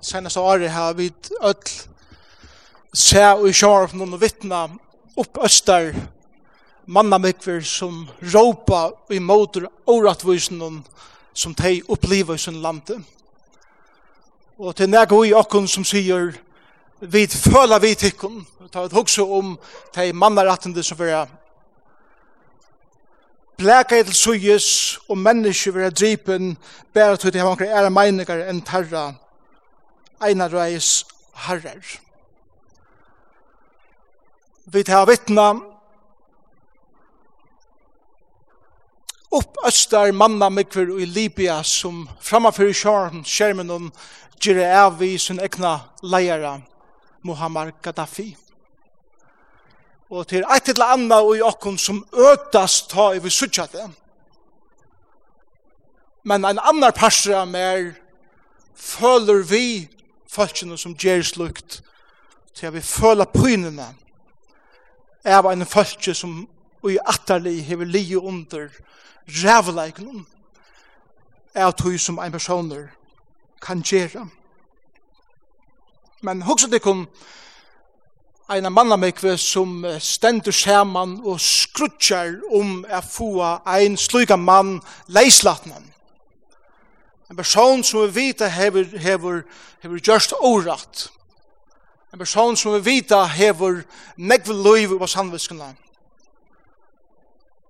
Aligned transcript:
senaste 0.00 0.40
året 0.40 0.70
har 0.70 0.94
vi 0.94 1.10
öll 1.40 1.70
se 2.94 3.22
og 3.24 3.48
i 3.48 3.52
sjar 3.56 3.86
av 3.86 3.94
noen 3.96 4.18
vittna 4.20 4.66
opp 5.16 5.38
öster 5.44 5.94
mannamikver 6.84 7.60
som 7.64 8.08
råpa 8.20 8.90
i 9.10 9.20
motor 9.20 9.68
åratvusen 9.86 10.82
som 11.32 11.54
de 11.54 11.82
opplever 11.88 12.34
i 12.34 12.38
sin 12.38 12.62
lande. 12.62 12.98
Og 14.58 14.76
til 14.76 14.90
nega 14.90 15.24
i 15.24 15.32
okkon 15.32 15.68
som 15.68 15.84
sier 15.84 16.34
vi 17.00 17.26
føler 17.26 17.80
vi 17.82 17.94
tikkun 17.94 18.44
ta 18.70 18.84
et 18.84 18.92
hokse 18.92 19.22
om 19.22 19.56
de 19.94 20.12
mannarattende 20.12 20.82
som 20.82 20.98
vera 20.98 21.26
Blæka 23.58 24.02
til 24.02 24.14
suyes 24.14 24.98
og 25.08 25.18
menneske 25.18 25.74
vera 25.74 25.90
dripen 25.90 26.56
bæra 26.94 27.16
til 27.16 27.32
de 27.32 27.38
hava 27.38 27.66
er 27.66 27.90
meiningar 27.90 28.46
enn 28.48 28.62
tarra 28.62 29.12
eina 30.22 30.48
reis 30.52 31.04
herrer. 31.46 31.82
Vi 34.72 34.84
tar 34.86 35.06
vittna 35.06 35.52
oppøstar 39.32 40.12
manna 40.12 40.50
mikver 40.50 40.90
i 41.00 41.06
Libya 41.06 41.62
som 41.64 42.04
framafyrir 42.20 42.76
sjaren 42.76 43.24
skärmen 43.24 43.70
om 43.70 43.88
gjere 44.42 44.68
av 44.84 45.02
i 45.02 45.16
sin 45.18 45.40
egna 45.40 45.80
lejare 46.02 46.60
Muhammad 47.22 47.72
Gaddafi. 47.82 48.32
Og 50.12 50.26
til 50.28 50.44
eit 50.44 50.68
eller 50.68 50.92
anna 50.92 51.22
og 51.24 51.38
i 51.38 51.44
okkon 51.44 51.78
som 51.80 52.02
ødast 52.12 52.90
ta 52.92 53.12
i 53.14 53.22
vi 53.22 53.30
sutja 53.32 53.66
det. 53.72 53.88
Men 56.22 56.44
en 56.44 56.60
annar 56.60 56.92
parsra 56.92 57.44
mer 57.48 57.94
føler 58.76 59.42
vi 59.48 59.88
folkene 60.32 60.78
som 60.78 60.96
gjør 60.96 61.22
slukt, 61.22 61.82
til 62.54 62.66
jeg 62.66 62.72
vil 62.72 62.82
føle 62.82 63.26
pynene 63.28 63.86
av 65.24 65.46
en 65.50 65.66
folke 65.66 66.14
som 66.14 66.42
i 66.88 66.98
atterlig 67.06 67.62
hever 67.64 67.86
li 67.86 68.16
under 68.16 68.68
rævleikene 69.28 70.24
av 71.54 71.76
tog 71.78 71.98
som 72.00 72.18
en 72.18 72.32
personer 72.32 72.88
kan 73.62 73.84
gjøre. 73.84 74.26
Men 76.22 76.42
hoksa 76.42 76.68
det 76.70 76.82
kom 76.82 77.06
en 78.52 78.72
mannamekve 78.72 79.36
som 79.38 79.84
stender 80.00 80.52
saman 80.52 81.20
og 81.24 81.40
skrutjar 81.40 82.40
om 82.52 82.82
å 82.84 83.00
få 83.06 83.30
en 83.76 83.96
sluga 83.96 84.36
mann 84.36 84.80
leislatnen. 85.08 85.92
En 87.32 87.36
person 87.36 87.84
som 87.84 88.02
vi 88.02 88.08
vita 88.26 88.46
hever, 88.46 88.84
hever, 88.98 89.42
hever 89.80 90.00
just 90.08 90.32
orat. 90.40 91.10
En 92.12 92.18
person 92.18 92.56
som 92.56 92.74
vi 92.74 92.80
vita 92.84 93.24
hever 93.24 93.86
negv 94.16 94.50
loiv 94.52 94.98
på 94.98 95.06
samvitskene. 95.06 95.70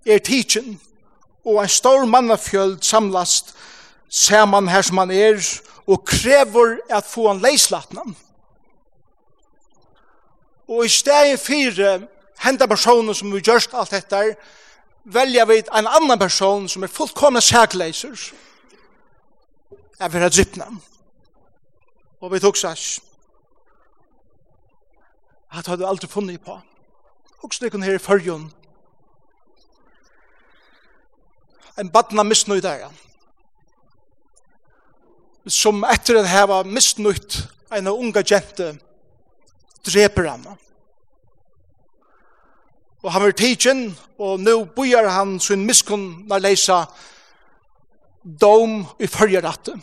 Er 0.05 0.19
tidsen 0.19 0.81
og 1.45 1.61
en 1.61 1.71
stor 1.71 2.03
mannafjöld 2.03 2.81
samlast 2.83 3.55
saman 4.09 4.67
her 4.67 4.81
som 4.81 4.99
han 4.99 5.15
er 5.15 5.39
og 5.87 6.03
krever 6.05 6.77
at 6.89 7.07
få 7.07 7.29
han 7.31 7.39
leislatnan. 7.39 8.17
Og 10.67 10.85
i 10.85 10.89
stedet 10.89 11.39
fire 11.39 12.01
henda 12.43 12.67
personer 12.67 13.13
som 13.13 13.31
vi 13.31 13.39
gjørst 13.39 13.71
alt 13.73 13.95
dette 13.95 14.35
velja 15.03 15.45
vi 15.45 15.63
en 15.63 15.87
annan 15.87 16.19
person 16.19 16.67
som 16.67 16.83
er 16.83 16.91
fullkomna 16.91 17.39
sækleiser 17.39 18.11
og 18.11 18.51
er 19.99 20.09
vera 20.09 20.29
drypna. 20.29 20.67
Og 22.21 22.31
vi 22.31 22.39
tog 22.39 22.57
sæs. 22.57 22.99
At 25.51 25.67
hadde 25.67 25.87
aldri 25.87 26.07
funnet 26.07 26.41
på. 26.41 26.59
Og 27.43 27.53
slik 27.53 27.73
her 27.73 27.95
i 27.95 28.01
fyrjon. 28.01 28.51
En 31.79 31.89
badna 31.89 32.23
misnøy 32.23 32.61
der. 32.61 32.89
Som 35.47 35.83
etter 35.83 36.21
at 36.21 36.29
heva 36.29 36.63
misnøyt 36.63 37.41
en 37.77 37.87
unga 37.87 38.23
jente 38.31 38.77
dreper 39.85 40.29
han. 40.29 40.45
Og 43.03 43.11
han 43.11 43.23
var 43.23 43.31
tidsin, 43.35 43.89
og 44.17 44.39
nå 44.39 44.63
bøyer 44.75 45.09
han 45.09 45.39
sin 45.39 45.65
miskunn 45.67 46.23
når 46.29 46.45
leisa 46.45 46.85
dom 48.23 48.85
i 48.99 49.07
følgerettet. 49.07 49.79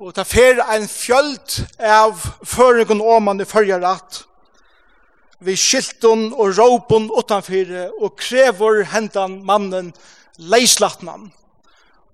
Og 0.00 0.12
det 0.16 0.26
fer 0.26 0.58
en 0.74 0.88
fjöld 0.90 1.60
av 1.78 2.18
føringen 2.44 3.00
åman 3.00 3.40
i 3.40 3.48
fyrjeratt, 3.48 4.24
Vi 5.44 5.56
skilton 5.60 6.30
og 6.32 6.54
råpon 6.56 7.10
utanfyr 7.12 7.90
og 8.00 8.14
krever 8.16 8.84
hentan 8.88 9.42
mannen 9.44 9.90
leislatnan. 10.38 11.26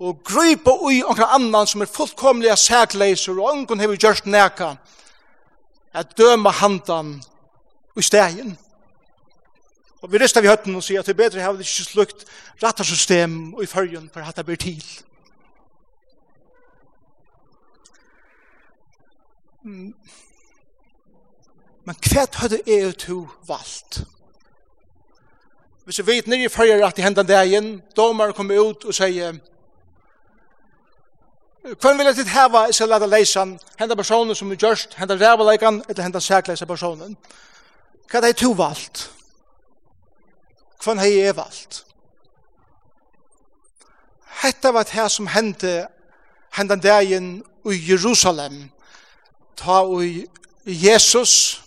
Og 0.01 0.25
grypa 0.25 0.73
ui 0.81 1.03
onkra 1.05 1.29
annan 1.37 1.69
som 1.69 1.85
er 1.85 1.93
fullkomliga 1.93 2.57
sækleiser 2.59 3.37
og 3.37 3.53
ongon 3.53 3.83
hefur 3.85 4.01
gjørst 4.01 4.27
neka 4.27 4.73
at 5.95 6.17
døma 6.19 6.51
handan 6.51 7.21
i 7.95 8.03
stegin. 8.03 8.57
Og 10.01 10.13
vi 10.13 10.19
ristar 10.19 10.41
vi 10.41 10.49
høtten 10.49 10.77
og 10.77 10.85
sier 10.85 11.03
at 11.03 11.09
det 11.09 11.13
er 11.13 11.23
bedre 11.23 11.43
har 11.45 11.59
ikke 11.61 11.85
slukt 11.85 12.25
rattarsystem 12.63 13.55
og 13.55 13.63
i 13.63 13.69
fyrjen 13.69 14.09
for 14.13 14.25
at 14.25 14.37
det 14.37 14.47
blir 14.49 14.61
til. 14.61 14.85
Men 19.63 19.95
hva 21.85 22.25
hadde 22.41 22.63
jeg 22.67 22.97
to 23.05 23.29
valgt? 23.49 24.01
Hvis 25.85 25.99
jeg 25.99 26.07
vet 26.07 26.27
nere 26.29 26.47
i 26.47 26.53
fyrjen 26.53 26.85
at 26.85 26.99
i 26.99 27.05
hendan 27.05 27.27
dagen, 27.27 27.83
domar 27.97 28.33
kommer 28.33 28.61
ut 28.61 28.85
og 28.85 28.95
sier 28.95 29.37
Hvem 31.61 31.99
vil 31.99 32.07
jeg 32.09 32.17
til 32.17 32.29
heva 32.33 32.63
i 32.69 32.73
skal 32.73 32.89
lade 32.89 33.07
leisan 33.07 33.59
henda 33.79 33.95
personen 33.95 34.35
som 34.35 34.51
er 34.51 34.57
gjørst, 34.57 34.95
henda 34.97 35.15
rævaleikan 35.15 35.83
eller 35.89 36.03
henda 36.03 36.21
sækleisa 36.21 36.65
personen? 36.65 37.17
Hva 38.09 38.17
hadde 38.17 38.31
det 38.33 38.37
to 38.41 38.53
valgt? 38.57 39.11
Kvann 40.81 40.99
hei 40.99 41.13
jeg 41.19 41.37
valgt. 41.37 41.85
Hetta 44.41 44.73
var 44.73 44.83
det 44.89 45.11
som 45.13 45.27
hendte 45.27 45.87
hendan 46.57 46.81
dagen 46.81 47.45
i 47.69 47.77
Jerusalem 47.91 48.71
ta 49.57 49.85
i 50.03 50.27
Jesus 50.65 51.63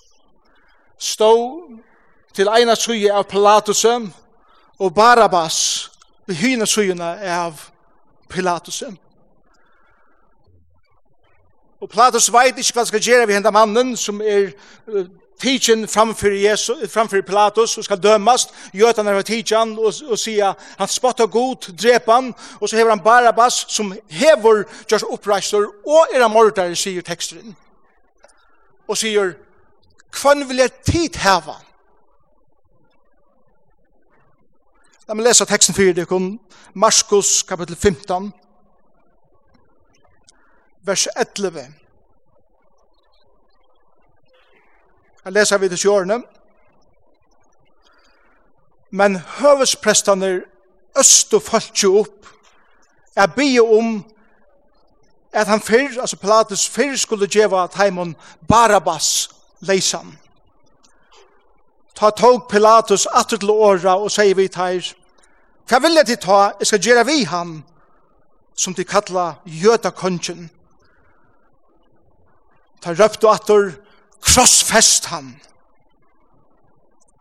stå 0.97 1.33
til 2.33 2.49
eina 2.49 2.75
suje 2.75 3.13
av 3.13 3.27
Pilatus 3.29 3.85
og 3.85 4.93
Barabbas 4.95 5.89
vi 6.25 6.33
hyna 6.33 6.65
sujuna 6.65 7.13
av 7.37 7.69
Pilatus 8.29 8.83
og 11.79 11.89
Pilatus 11.89 12.31
veit 12.33 12.57
ikke 12.57 12.79
hva 12.79 12.85
skal 12.87 13.03
gjøre 13.03 13.27
vi 13.27 13.37
hendan 13.37 13.53
mannen 13.53 13.97
som 13.97 14.21
er 14.21 14.53
tidsen 15.43 15.87
framfor, 15.87 16.31
Jesus 16.31 16.91
framfor 16.91 17.21
Pilatus 17.21 17.77
och 17.77 17.85
ska 17.85 17.95
dömas. 17.95 18.47
han 18.95 19.07
har 19.07 19.21
tidsen 19.21 19.77
och 19.79 19.93
och 20.11 20.19
sier 20.19 20.55
han 20.77 20.87
spottar 20.87 21.27
god 21.27 21.57
drepan 21.67 22.33
och 22.59 22.69
så 22.69 22.75
hever 22.75 22.89
han 22.89 23.03
Barabbas 23.03 23.65
som 23.67 23.97
hever 24.09 24.65
just 24.87 25.05
uppröstar 25.05 25.63
och 25.83 26.07
era 26.15 26.27
mördare 26.27 26.75
sier 26.75 27.01
texten. 27.01 27.55
Och 28.87 28.97
sier, 28.97 29.37
kvann 30.11 30.47
vil 30.47 30.59
jeg 30.59 30.83
tid 30.83 31.15
häva. 31.15 31.55
La 35.07 35.15
meg 35.15 35.25
lese 35.25 35.45
texten 35.45 35.75
för 35.75 35.93
dig 35.93 36.07
om 36.11 36.39
Markus 36.73 37.43
kapitel 37.43 37.75
15 37.75 38.31
vers 40.85 41.07
11. 41.15 41.82
Jeg 45.25 45.33
leser 45.33 45.57
vi 45.57 45.69
til 45.69 45.77
sjårene. 45.77 46.21
Men 48.91 49.15
høvesprestene 49.15 50.41
øst 50.99 51.33
og 51.33 51.41
falt 51.41 51.83
jo 51.83 51.99
opp. 51.99 52.27
Jeg 53.15 53.33
bygde 53.35 53.61
om 53.61 54.05
at 55.33 55.47
han 55.47 55.61
fyrr, 55.61 56.01
altså 56.01 56.17
Pilatus 56.17 56.69
fyrr 56.69 56.95
skulle 56.95 57.27
djeva 57.27 57.67
Taimon 57.67 58.15
Barabbas 58.47 59.29
leisan. 59.59 60.17
Ta 61.95 62.09
tog 62.09 62.47
Pilatus 62.49 63.07
atter 63.13 63.37
til 63.37 63.49
åra 63.49 63.95
og 63.97 64.11
sier 64.11 64.35
vi 64.35 64.47
teir, 64.47 64.93
hva 65.69 65.79
vil 65.79 65.95
jeg 65.95 66.05
til 66.05 66.17
ta, 66.17 66.39
jeg 66.59 66.67
skal 66.67 66.81
gjøre 66.83 67.05
vi 67.07 67.23
han, 67.23 67.63
som 68.55 68.73
de 68.73 68.83
kalla 68.83 69.35
Jøda 69.45 69.89
kongen. 69.89 70.49
Ta 72.81 72.91
røpt 72.91 73.23
og 73.23 73.33
atter, 73.33 73.71
krossfest 74.23 75.05
han. 75.11 75.33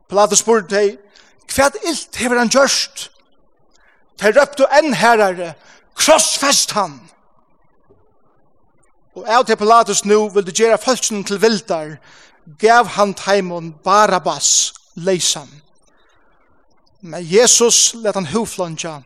Pilatus 0.09 0.43
spurte 0.43 0.77
deg, 0.77 0.99
hva 1.53 1.69
ilt 1.89 2.19
hever 2.21 2.41
han 2.41 2.53
gjørst? 2.53 3.09
De 4.21 4.31
røpte 4.33 4.69
enn 4.79 4.95
herrere, 4.97 5.55
krossfest 5.99 6.75
han. 6.77 6.99
Og 9.17 9.27
av 9.29 9.45
til 9.45 9.59
Pilatus 9.61 10.05
nu 10.09 10.29
vil 10.33 10.47
du 10.47 10.53
gjøre 10.57 10.81
følelsen 10.81 11.25
til 11.29 11.41
vildar, 11.43 11.97
gav 12.59 12.95
han 12.97 13.15
taimon 13.15 13.73
Barabbas 13.85 14.73
leisan. 14.95 15.51
Men 17.03 17.25
Jesus 17.27 17.95
let 17.95 18.15
han 18.15 18.31
huflanja, 18.31 19.01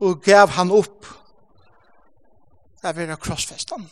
og 0.00 0.22
gav 0.24 0.54
han 0.56 0.72
opp 0.74 1.06
av 2.82 2.96
vera 2.96 3.16
krossfestan. 3.20 3.84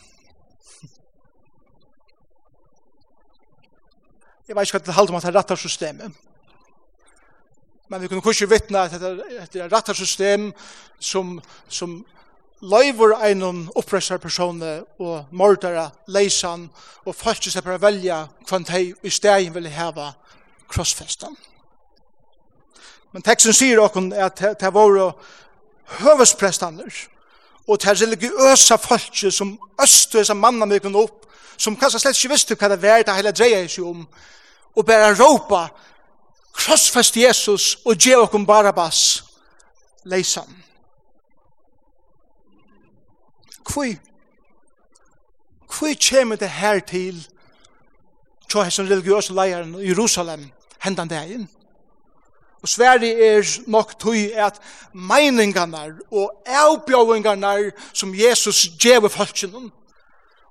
Jeg 4.47 4.55
vet 4.55 4.67
ikke 4.67 4.79
hva 4.79 4.85
det 4.85 4.95
halde 4.95 5.13
om 5.13 5.17
at 5.19 5.25
det 5.25 5.29
er 5.31 5.37
rattarsystemet. 5.39 6.11
Men 7.91 8.01
vi 8.01 8.07
kunne 8.07 8.23
kursi 8.23 8.47
vittna 8.47 8.85
at 8.87 9.51
det 9.51 9.61
er 9.61 9.69
rattarsystem 9.71 10.51
som, 10.99 11.35
som 11.67 11.97
løyver 12.61 13.17
einon 13.25 13.65
oppressar 13.75 14.21
personer 14.21 14.83
og 14.99 15.25
mordara, 15.31 15.89
leisan 16.07 16.69
og 17.05 17.15
falskis 17.15 17.55
er 17.55 17.65
bare 17.65 17.81
velja 17.81 18.21
kvann 18.47 18.67
de 18.69 18.93
i 19.03 19.11
stegin 19.11 19.53
vil 19.53 19.67
heva 19.67 20.11
krossfestan. 20.71 21.35
Men 23.11 23.25
teksten 23.27 23.53
sier 23.53 23.81
okkon 23.83 24.13
at 24.13 24.39
det 24.39 24.61
var 24.61 24.71
våre 24.71 25.11
høvesprestander 25.99 27.07
og 27.67 27.81
det 27.81 27.89
er 27.89 27.99
religiøsa 28.05 28.77
falskis 28.81 29.35
som 29.35 29.57
østu 29.81 30.17
hessa 30.19 30.33
manna 30.33 30.65
mykon 30.65 30.95
opp 30.95 31.27
som 31.61 31.77
kanskje 31.77 31.99
slett 32.01 32.17
ikke 32.17 32.33
visste 32.33 32.57
hva 32.57 32.71
det 32.71 32.81
var 32.81 33.03
det 33.05 33.15
hele 33.15 33.33
dreier 33.37 33.67
seg 33.69 33.85
om, 33.85 34.05
og 34.73 34.85
bare 34.87 35.13
råpa, 35.13 35.67
krossfest 36.57 37.19
Jesus 37.21 37.65
og 37.85 37.99
gje 38.01 38.17
okum 38.17 38.45
Barabbas, 38.47 39.21
leisan. 40.09 40.49
Kvui, 43.61 43.93
kvui 45.69 45.93
kjem 45.93 46.33
det 46.39 46.49
her 46.49 46.81
til 46.81 47.21
tja 48.49 48.65
hesson 48.65 48.89
religiøse 48.89 49.35
leiren 49.37 49.75
i 49.79 49.91
Jerusalem 49.91 50.49
hendan 50.81 51.11
dagen. 51.11 51.45
Og 52.61 52.69
sværi 52.69 53.11
er 53.11 53.45
nok 53.69 53.93
tøy 53.99 54.33
at 54.37 54.57
meiningarnar 54.93 55.93
og 56.11 56.33
avbjøvingarnar 56.45 57.71
som 57.93 58.13
Jesus 58.15 58.67
gjev 58.81 59.05
i 59.05 59.13
folkjennom, 59.13 59.71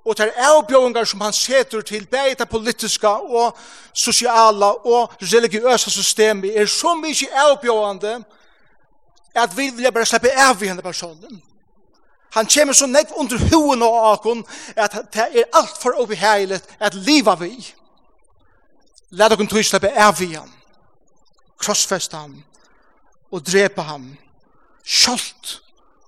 og 0.05 0.17
til 0.17 0.31
avbjøringar 0.37 1.05
som 1.05 1.21
han 1.21 1.33
setur 1.33 1.81
til 1.81 2.07
beita 2.07 2.43
det 2.43 2.49
politiska 2.49 3.07
og 3.07 3.57
sosiala 3.93 4.71
og 4.85 5.13
religiøsa 5.21 5.89
systemet 5.89 6.57
er 6.57 6.65
så 6.65 6.95
mykje 6.95 7.29
avbjørande 7.45 8.23
at 9.35 9.57
vi 9.57 9.69
vil 9.69 9.91
bare 9.91 10.05
slippe 10.05 10.31
av 10.37 10.63
i 10.63 10.67
henne 10.67 10.81
personen. 10.81 11.41
Han 12.33 12.47
kommer 12.47 12.73
så 12.73 12.87
nekv 12.87 13.13
under 13.15 13.37
huen 13.51 13.83
og 13.83 14.11
akon 14.13 14.45
at 14.75 14.95
det 15.13 15.27
er 15.39 15.51
alt 15.53 15.77
for 15.81 15.99
obeheiligt 15.99 16.67
at 16.79 16.93
liva 16.95 17.35
vi. 17.35 17.53
Læt 19.09 19.31
okkur 19.31 19.45
tog 19.45 19.65
slippe 19.65 19.91
av 19.91 20.21
i 20.21 20.33
han. 20.33 20.51
Krossfest 21.59 22.13
han 22.13 22.43
og 23.31 23.45
drepa 23.45 23.81
han. 23.81 24.17
Sjolt 24.83 25.61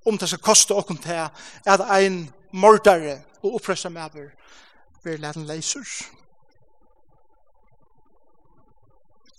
om 0.06 0.18
det 0.18 0.30
skal 0.30 0.42
koste 0.44 0.74
okkur 0.74 0.98
til 1.04 1.28
at 1.66 1.86
ein 2.00 2.34
mordare 2.51 3.22
og 3.44 3.56
opprøsta 3.56 3.90
maver 3.90 4.31
ved 5.04 5.18
leden 5.18 5.45
leiser. 5.45 5.84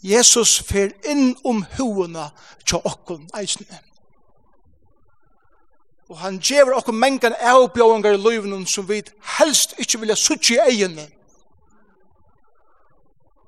Jesus 0.05 0.59
fer 0.61 0.93
inn 1.09 1.33
om 1.45 1.63
hoena 1.79 2.29
til 2.67 2.85
okkon 2.85 3.25
eisne. 3.39 3.81
Og 6.13 6.19
han 6.21 6.37
gjever 6.39 6.77
okkon 6.77 7.01
mengan 7.01 7.37
avbjåingar 7.41 8.19
i 8.19 8.21
løyvnen 8.21 8.67
som 8.69 8.89
vi 8.89 9.01
helst 9.39 9.73
ikkje 9.81 10.01
vilja 10.03 10.17
suttje 10.21 10.59
i 10.59 10.75
egene. 10.75 11.09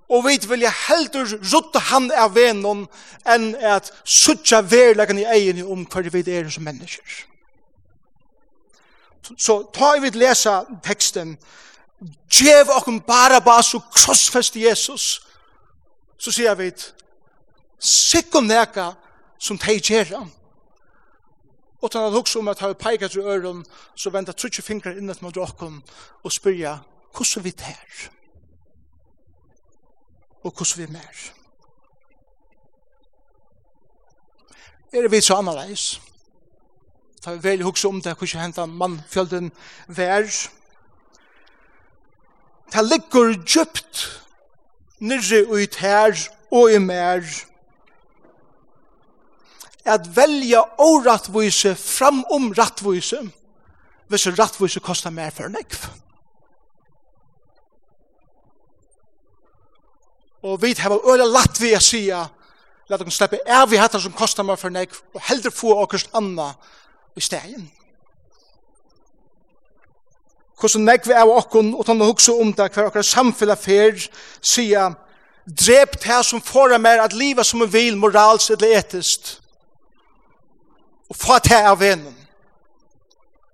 Og 0.08 0.24
vi 0.24 0.38
vilja 0.48 0.72
heldur 0.86 1.28
rutta 1.52 1.82
han 1.90 2.08
av 2.14 2.32
venon 2.38 2.86
enn 3.28 3.50
at 3.60 3.92
suttja 4.04 4.62
verleggen 4.64 5.20
i 5.20 5.28
egene 5.28 5.66
om 5.66 5.84
hva 5.84 6.08
vi 6.08 6.24
er 6.32 6.48
som 6.48 6.64
mennesker. 6.64 7.26
Så 9.38 9.62
ta 9.74 9.94
i 9.96 10.00
vid 10.00 10.18
lesa 10.18 10.64
teksten, 10.84 11.36
Gjev 12.28 12.68
okkum 12.68 13.00
bara 13.00 13.40
bas 13.40 13.74
og 13.74 13.86
krossfest 13.94 14.56
Jesus, 14.60 15.22
så 16.18 16.32
sier 16.32 16.56
vi, 16.58 16.68
sikkum 17.80 18.44
neka 18.48 18.90
som 19.40 19.58
teg 19.60 19.80
gjerra. 19.80 20.20
Og 21.80 21.92
tann 21.92 22.08
at 22.08 22.16
hugsa 22.16 22.40
om 22.40 22.48
at 22.48 22.60
hava 22.60 22.76
peikat 22.76 23.14
i 23.16 23.22
øren, 23.24 23.64
så 23.96 24.10
venda 24.10 24.32
trutje 24.32 24.64
fingrar 24.64 24.96
innat 24.96 25.22
mot 25.22 25.36
okkum 25.36 25.82
og 26.24 26.32
spyrja, 26.32 26.78
hvordan 27.16 27.44
vi 27.44 27.52
ter? 27.56 28.10
Og 30.44 30.52
hvordan 30.52 30.86
vi 30.86 30.92
mer? 30.92 31.22
Er 34.92 35.08
vi 35.08 35.20
så 35.20 35.34
annerleis? 35.34 36.00
ta 37.26 37.32
vi 37.34 37.42
vel 37.42 37.64
hugsa 37.66 37.88
om 37.88 37.98
det, 37.98 38.14
hvordan 38.14 38.44
henta 38.44 38.64
mannfjölden 38.70 39.50
vær. 39.90 40.28
Det 42.70 42.84
ligger 42.86 43.32
djupt 43.42 44.04
nirri 45.02 45.42
ut 45.42 45.74
her 45.82 46.14
og 46.54 46.70
i 46.70 46.78
mer. 46.78 47.26
At 49.84 50.06
velja 50.16 50.62
órattvise 50.78 51.74
fram 51.74 52.22
om 52.30 52.52
rattvise, 52.54 53.24
hvis 54.06 54.28
rattvise 54.38 54.80
kostar 54.80 55.10
mer 55.10 55.34
for 55.34 55.50
nekv. 55.50 55.88
Og 60.46 60.62
vi 60.62 60.76
har 60.78 60.94
øyla 60.94 61.26
latt 61.26 61.58
vi 61.58 61.74
å 61.74 61.82
sija, 61.82 62.22
lat 62.86 63.02
dere 63.02 63.10
slippe 63.10 63.42
av 63.50 63.66
vi 63.70 63.82
hattar 63.82 63.98
som 63.98 64.14
kostar 64.14 64.46
meg 64.46 64.62
for 64.62 64.70
nek 64.70 64.94
og 65.10 65.22
heldur 65.26 65.50
få 65.50 65.74
okkurs 65.82 66.06
anna 66.14 66.52
i 67.16 67.20
stegen. 67.20 67.70
Hvordan 70.60 70.86
nekve 70.88 71.16
av 71.20 71.30
okkon, 71.30 71.74
og 71.76 71.84
tann 71.84 72.00
å 72.00 72.08
hugsa 72.08 72.32
om 72.32 72.52
det, 72.56 72.70
hver 72.72 72.88
okkar 72.88 73.04
samfella 73.04 73.56
fer, 73.60 73.98
sia, 74.40 74.88
drep 75.46 75.98
det 76.02 76.22
som 76.24 76.40
forar 76.42 76.80
mer 76.80 77.02
at 77.04 77.16
liva 77.16 77.44
som 77.44 77.62
en 77.62 77.72
vil, 77.72 77.96
morals 77.96 78.48
eller 78.50 78.78
etist, 78.78 79.36
og 81.08 81.16
få 81.16 81.38
det 81.44 81.60
av 81.60 81.78
venen, 81.80 82.14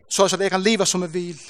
så 0.09 0.25
at 0.25 0.41
jeg 0.41 0.53
kan 0.53 0.62
liva 0.62 0.87
som 0.87 1.03
en 1.03 1.12
vil. 1.12 1.41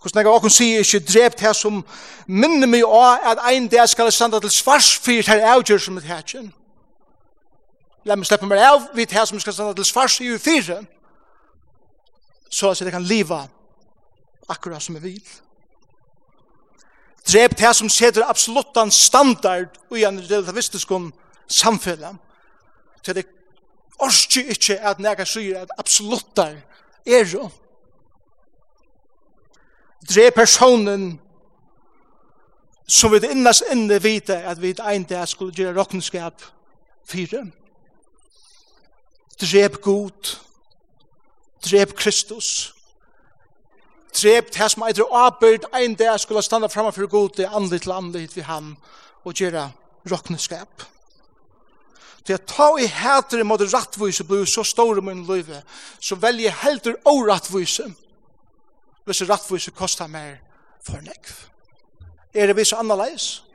Hvordan 0.00 0.20
nekve 0.20 0.30
av 0.30 0.38
okkon 0.38 0.52
sier 0.54 0.84
ikke 0.84 1.06
drep 1.08 1.40
det 1.40 1.54
som 1.56 1.80
minner 2.28 2.68
meg 2.70 2.84
av 2.84 3.24
at 3.32 3.42
ein 3.48 3.66
dag 3.70 3.88
skal 3.88 4.12
standa 4.12 4.38
til 4.42 4.52
svars 4.52 4.92
fyrir 5.02 5.26
her 5.30 5.46
avgjør 5.56 5.82
som 5.82 5.96
et 5.98 6.06
hætjen 6.06 6.52
la 8.06 8.14
meg 8.14 8.28
slippe 8.28 8.46
meg 8.46 8.62
av, 8.62 8.86
vi 8.94 9.06
tar 9.06 9.26
som 9.26 9.40
skal 9.42 9.54
standa 9.54 9.74
til 9.74 9.88
svars 9.88 10.20
i 10.22 10.30
U4, 10.30 10.78
så 12.50 12.70
at 12.70 12.80
jeg 12.80 12.94
kan 12.94 13.06
liva 13.06 13.42
akkurat 14.48 14.82
som 14.82 14.94
jeg 14.94 15.02
vil. 15.02 15.32
Drep 17.26 17.56
det 17.58 17.72
som 17.74 17.90
setter 17.90 18.22
absoluttan 18.22 18.90
standard 18.94 19.74
i 19.90 20.04
en 20.06 20.20
relativistisk 20.22 20.94
samfunn, 21.48 22.20
til 23.02 23.18
det 23.18 23.26
orsker 23.98 24.54
ikke 24.54 24.78
at 24.78 25.02
nega 25.02 25.26
sier 25.26 25.64
at 25.64 25.74
absoluttar 25.78 26.54
er 27.06 27.26
jo. 27.26 27.50
Drep 30.06 30.34
personen 30.38 31.16
som 32.86 33.10
vi 33.10 33.18
innast 33.26 33.66
inne 33.72 33.98
vite 34.02 34.36
at 34.46 34.62
vi 34.62 34.76
ein 34.78 35.02
dag 35.02 35.26
skulle 35.28 35.54
gjøre 35.54 35.74
råkenskap 35.74 36.42
fire. 37.08 37.48
Drep 37.50 37.65
drep 39.40 39.80
god, 39.82 40.36
drep 41.70 41.94
Kristus, 41.96 42.74
drep 44.22 44.52
det 44.54 44.70
som 44.72 44.84
eitir 44.86 45.04
åbyrd 45.04 45.68
ein 45.76 45.94
dag 45.94 46.20
skulle 46.20 46.42
standa 46.42 46.68
framme 46.72 46.92
for 46.92 47.06
god, 47.06 47.36
det 47.36 47.48
andlit 47.52 47.82
til 47.82 48.20
hit 48.20 48.36
vi 48.36 48.40
ham, 48.40 48.76
og 49.24 49.34
gjøre 49.34 49.70
råkneskap. 50.10 50.82
Det 52.26 52.34
er 52.34 52.46
ta 52.46 52.72
i 52.78 52.86
hætere 52.86 53.44
mot 53.44 53.60
rattvise 53.60 54.24
blir 54.24 54.44
så 54.44 54.64
store 54.64 55.00
min 55.00 55.26
løyve, 55.26 55.62
så 56.00 56.16
velje 56.16 56.50
helter 56.50 56.94
og 57.04 57.28
rattvise, 57.28 57.92
hvis 59.04 59.28
rattvise 59.28 59.70
kostar 59.70 60.06
mer 60.06 60.38
for 60.82 60.98
nekv. 61.00 61.34
Er 62.34 62.46
det 62.46 62.56
vi 62.56 62.64
så 62.64 62.76
annerledes? 62.76 63.46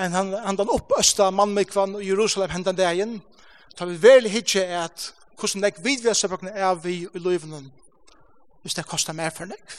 enn 0.00 0.14
han, 0.14 0.32
han 0.44 0.58
den 0.58 0.70
oppøsta 0.72 1.30
mannmikvann 1.34 1.98
i 2.00 2.08
Jerusalem 2.08 2.52
hendan 2.54 2.78
dagen, 2.78 3.18
tar 3.76 3.90
vi 3.90 4.02
veldig 4.02 4.30
hitje 4.30 4.64
at 4.76 5.12
hvordan 5.40 5.64
jeg 5.64 5.84
vidvia 5.84 6.14
seg 6.14 6.32
brukne 6.32 6.52
er 6.52 6.74
vi 6.82 7.02
i 7.06 7.22
løyvnen 7.22 7.70
hvis 8.60 8.76
det 8.76 8.84
kostar 8.84 9.16
mer 9.16 9.30
for 9.32 9.48
nek. 9.48 9.76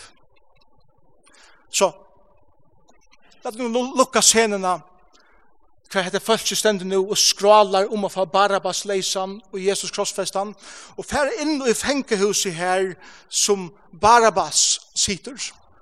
Så, 1.70 1.92
la 3.44 3.52
vi 3.54 3.68
lukka 3.70 4.24
scenena 4.26 4.80
hva 5.92 6.06
heter 6.06 6.24
folk 6.24 6.44
som 6.48 6.56
stender 6.56 6.88
nå 6.88 7.02
og 7.02 7.20
skralar 7.20 7.90
om 7.92 8.06
å 8.08 8.12
få 8.12 8.24
Barabbas 8.32 8.86
leisan 8.88 9.36
og 9.52 9.60
Jesus 9.60 9.92
krossfestan 9.92 10.54
og 10.96 11.08
fer 11.08 11.34
inn 11.44 11.58
i 11.68 11.74
fengehuset 11.76 12.56
her 12.56 12.94
som 13.28 13.68
Barabbas 13.92 14.80
sitter. 14.96 15.36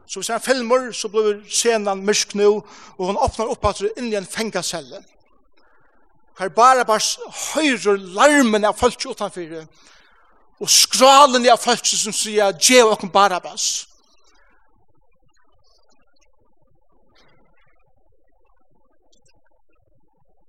Så 0.09 0.21
hvis 0.21 0.31
han 0.33 0.41
filmer 0.41 0.89
så 0.97 1.11
blir 1.13 1.43
scenen 1.45 2.01
mørk 2.05 2.33
nå 2.39 2.49
og 2.57 3.03
han 3.05 3.21
åpner 3.21 3.53
opp 3.53 3.69
at 3.69 3.83
det 3.83 3.91
er 3.91 4.01
inn 4.01 4.09
i 4.09 4.17
en 4.17 4.25
fengacelle. 4.25 5.03
Kar 6.39 6.47
Barabbas 6.55 7.17
høyrer 7.51 7.97
larmen 8.15 8.63
av 8.63 8.77
folk 8.79 9.03
utanfor, 9.11 9.65
og 10.63 10.71
skralen 10.71 11.43
av 11.51 11.59
folk 11.59 11.83
som 11.83 12.15
sier, 12.15 12.53
«Djev 12.55 12.93
okken 12.93 13.11
Barabas!» 13.11 13.65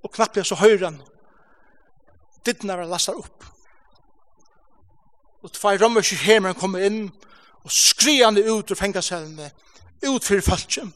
Og 0.07 0.15
knapp 0.15 0.39
jeg 0.39 0.47
så 0.47 0.63
høyre 0.63 0.93
han, 0.93 1.03
dittna 2.47 2.79
var 2.79 2.87
lastar 2.87 3.19
opp. 3.19 3.51
Og 5.43 5.51
tvei 5.59 5.75
ikke 5.75 6.23
hjemme 6.23 6.55
han 6.55 6.63
kommer 6.63 6.87
inn, 6.87 7.09
og 7.67 7.71
skriande 7.75 8.47
ut 8.47 8.71
ur 8.71 8.79
fengasellene, 8.79 9.51
ut 10.07 10.23
fyrir 10.23 10.47
falskjem. 10.47 10.95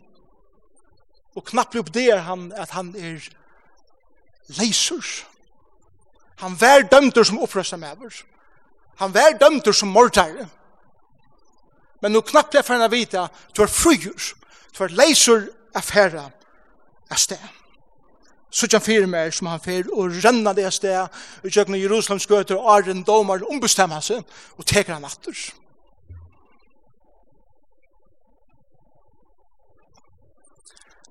Og 1.35 1.51
knapp 1.51 1.75
opp 1.75 1.91
der 1.91 2.29
han, 2.31 2.53
at 2.55 2.71
han 2.79 2.95
er 2.95 3.35
leisur. 4.49 5.05
Han 6.43 6.57
vær 6.61 6.87
dømter 6.91 7.25
som 7.25 7.41
opprøsta 7.43 7.77
mever. 7.77 8.23
Han 9.01 9.15
vær 9.15 9.39
dømter 9.41 9.73
som 9.73 9.89
mordare. 9.89 10.49
Men 12.03 12.13
nu 12.13 12.21
knapt 12.21 12.55
jeg 12.55 12.65
ferna 12.65 12.89
vita, 12.93 13.29
du 13.57 13.63
er 13.63 13.71
frygur, 13.71 14.33
du 14.79 14.85
er 14.85 14.93
leisur 14.93 15.47
affæra 15.75 16.29
av 17.11 17.17
sted. 17.17 17.41
Suttjan 18.55 18.83
fyrir 18.85 19.07
mer 19.11 19.33
som 19.35 19.49
han 19.51 19.63
fyrir 19.63 19.89
og 19.91 20.15
renna 20.23 20.53
det 20.55 20.69
sted 20.73 20.95
og 21.01 21.51
tjøkken 21.51 21.75
Jerusalems 21.81 22.27
gøter 22.31 22.61
og 22.61 22.69
arren 22.77 23.03
domar 23.03 23.43
ombestemmer 23.51 24.05
seg 24.05 24.23
og 24.55 24.67
teker 24.67 24.95
han 24.95 25.07
atter. 25.09 25.35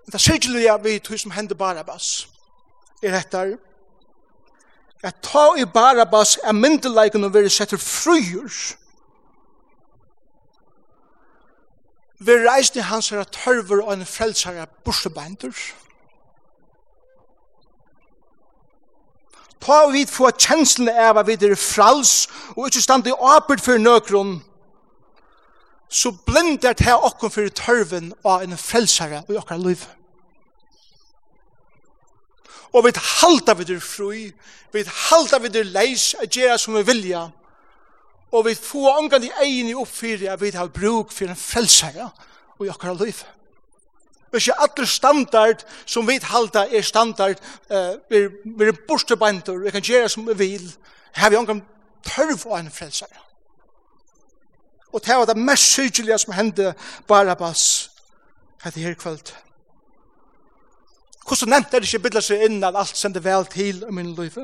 Det 0.05 0.13
er 0.13 0.23
sirkelige 0.23 0.77
vi 0.83 0.99
tog 0.99 1.19
som 1.19 1.31
hender 1.31 1.55
Barabbas 1.55 2.27
er 3.03 3.17
hettar, 3.17 3.55
at 5.03 5.19
ta 5.21 5.49
i 5.59 5.65
Barabbas 5.65 6.37
er 6.43 6.55
myndelagen 6.55 7.23
og 7.23 7.33
være 7.33 7.49
setter 7.49 7.77
frujur, 7.77 8.51
vi 12.23 12.31
reisne 12.31 12.81
hans 12.87 13.09
her 13.09 13.23
tørver 13.23 13.81
og 13.83 13.93
en 13.93 14.05
frelsar 14.05 14.55
er. 14.63 14.69
Ta 19.63 19.79
vi 19.91 20.05
få 20.07 20.29
kjenslen 20.31 20.89
av 20.89 21.19
at 21.19 21.27
vi 21.27 21.35
er 21.35 21.55
frals 21.59 22.27
og 22.55 22.67
ikke 22.67 22.83
stand 22.83 23.07
i 23.07 23.15
åpert 23.15 23.63
for 23.63 23.79
nøkron, 23.79 24.37
så 25.89 26.11
blindert 26.25 26.79
her 26.79 27.03
okkur 27.05 27.29
for 27.29 27.47
tørven 27.47 28.13
og 28.23 28.43
en 28.43 28.57
frelsare 28.57 29.23
i 29.29 29.37
okkar 29.37 29.59
liv 29.61 29.83
og 32.73 32.85
vi 32.85 32.91
halda 32.95 33.53
vi 33.53 33.63
der 33.63 33.79
fri, 33.79 34.31
vi 34.73 34.83
halda 35.09 35.37
vi 35.37 35.47
der 35.47 35.63
leis, 35.63 36.13
a 36.19 36.25
gjerra 36.25 36.57
som 36.57 36.75
vi 36.75 36.83
vilja, 36.83 37.27
og 38.31 38.45
vi 38.45 38.55
få 38.55 38.89
omgang 38.97 39.25
i 39.25 39.31
egin 39.43 39.69
i 39.69 39.75
oppfyrir, 39.77 40.31
at 40.33 40.41
vi 40.41 40.49
har 40.49 40.67
bruk 40.67 41.11
for 41.11 41.29
en 41.29 41.37
frelsare, 41.37 42.09
og 42.57 42.65
i 42.65 42.69
akkurat 42.69 43.01
liv. 43.01 43.23
Vi 44.33 44.39
ser 44.39 44.57
alle 44.57 44.87
standard 44.87 45.61
som 45.85 46.07
vi 46.07 46.17
halda 46.23 46.65
er 46.65 46.81
standard, 46.81 47.37
uh, 47.69 47.93
vi, 48.09 48.25
vi 48.45 48.65
er 48.65 48.79
borstebandur, 48.87 49.57
vi 49.57 49.71
kan 49.71 49.85
gjøre 49.85 50.09
som 50.09 50.27
vi 50.27 50.33
vil, 50.37 50.65
her 51.13 51.29
vi 51.29 51.37
omgang 51.37 51.61
tørv 52.03 52.47
av 52.49 52.57
en 52.59 52.71
frelsare. 52.71 53.21
Og 54.93 55.01
det 55.05 55.15
var 55.17 55.25
det 55.25 55.37
mest 55.37 55.73
sykelige 55.73 56.17
som 56.17 56.33
hendte 56.33 56.73
Barabbas, 57.07 57.91
hette 58.63 58.79
her 58.79 58.93
kvöldt. 58.93 59.35
Hvordan 61.27 61.49
nevnt 61.49 61.73
er 61.73 61.79
det 61.79 61.87
ikke 61.87 62.03
bidla 62.07 62.21
seg 62.23 62.43
inn 62.47 62.63
at 62.67 62.75
alt 62.75 62.99
sender 62.99 63.23
vel 63.23 63.45
til 63.51 63.83
i 63.87 63.95
min 63.95 64.11
liv? 64.17 64.37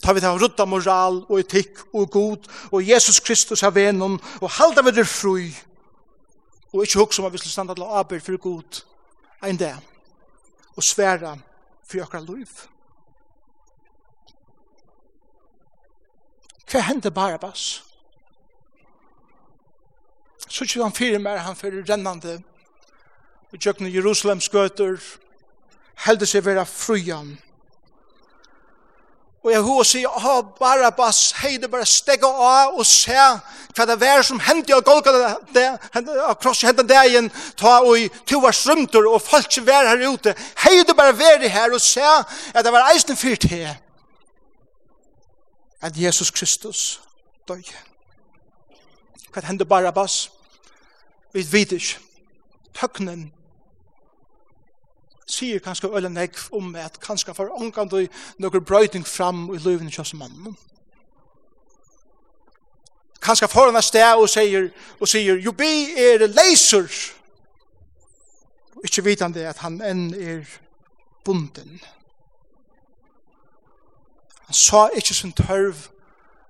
Ta 0.00 0.12
vi 0.12 0.20
til 0.20 0.30
av 0.30 0.40
rudda 0.40 0.66
moral 0.68 1.22
og 1.28 1.40
etikk 1.40 1.82
og 1.92 2.10
god 2.12 2.48
og 2.70 2.84
Jesus 2.84 3.20
Kristus 3.20 3.64
av 3.64 3.74
venom 3.76 4.18
og 4.40 4.52
halda 4.56 4.84
vi 4.84 4.94
det 4.96 5.06
fru 5.08 5.36
og 6.72 6.84
ikke 6.84 7.00
hugsa 7.00 7.22
om 7.22 7.28
at 7.28 7.32
vi 7.32 7.40
skal 7.42 7.50
standa 7.50 7.74
til 7.74 7.88
arbeid 7.88 8.24
for 8.24 8.40
god 8.40 8.82
enn 9.44 9.60
det 9.60 9.74
og 10.76 10.84
sværa 10.84 11.34
for 11.84 12.04
akkurat 12.04 12.28
liv. 12.30 12.50
Hva 16.70 16.84
hendte 16.86 17.10
Barabbas? 17.10 17.82
Så 20.48 20.64
ikke 20.64 20.82
han 20.82 20.94
fyrir 20.94 21.18
mer, 21.18 21.42
han 21.42 21.56
fyrir 21.56 21.84
rennande 21.88 22.38
og 23.52 23.58
tjøkne 23.58 23.90
Jerusalems 23.90 24.48
gøter 24.48 25.00
heldur 26.06 26.28
seg 26.28 26.44
vera 26.44 26.64
frujan. 26.68 27.32
Og 29.40 29.52
jeg 29.54 29.60
hos 29.64 29.90
sier, 29.94 30.20
ha 30.20 30.34
Barabbas, 30.58 31.30
hei 31.40 31.54
det 31.56 31.70
bare 31.72 31.86
stegga 31.88 32.28
av 32.28 32.74
og 32.76 32.84
se 32.84 33.16
hva 33.16 33.86
det 33.88 33.96
er 34.04 34.24
som 34.26 34.40
hendte 34.44 34.74
av 34.76 34.82
Golgata, 34.84 35.38
av 36.26 36.34
krosset 36.42 36.68
hendte 36.68 36.84
dagen, 36.84 37.30
ta 37.56 37.78
og 37.80 37.96
i 38.02 38.10
tova 38.28 38.52
strømter 38.52 39.08
og 39.08 39.22
folk 39.24 39.48
som 39.48 39.64
var 39.64 39.88
her 39.88 40.04
ute, 40.10 40.34
hei 40.66 40.82
det 40.84 40.96
bare 40.96 41.16
være 41.16 41.48
her 41.48 41.72
og 41.72 41.80
se 41.80 42.04
at 42.04 42.60
det 42.66 42.74
var 42.74 42.90
eisen 42.92 43.16
fyrt 43.16 43.48
her. 43.48 43.78
At 45.80 45.96
Jesus 45.96 46.28
Kristus 46.30 47.00
døg. 47.48 47.64
Hva 49.32 49.46
hendte 49.48 49.64
Barabbas? 49.64 50.26
Vi 51.32 51.46
vet 51.48 51.72
ikke. 51.72 51.96
Tøknen 52.76 53.30
sier 55.30 55.60
kanskje 55.62 55.88
øyne 55.88 56.08
nek 56.08 56.36
om 56.52 56.74
at 56.74 57.00
kanskje 57.00 57.34
for 57.34 57.52
omgang 57.54 57.90
du 57.90 58.06
noen 58.38 58.64
brøyting 58.64 59.06
fram 59.06 59.48
i 59.54 59.58
løyven 59.58 59.90
kjøs 59.90 60.14
mannen. 60.14 60.56
Kanskje 63.22 63.48
foran 63.48 63.76
et 63.76 63.84
sted 63.84 64.16
og 64.16 64.28
sier, 64.28 64.70
og 65.00 65.08
sier, 65.08 65.36
jo 65.36 65.52
bi 65.52 65.92
er 65.96 66.24
leiser, 66.26 66.88
og 68.76 68.84
ikke 68.84 69.04
vitande 69.04 69.44
at 69.48 69.60
han 69.60 69.80
enn 69.84 70.14
er 70.14 70.48
bunden. 71.24 71.80
Han 74.48 74.56
sa 74.56 74.88
ikke 74.96 75.14
sin 75.14 75.36
tørv 75.36 75.84